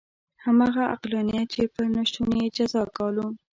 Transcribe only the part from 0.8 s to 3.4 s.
عقلانیت چې په نه شتون یې جزا ګالو.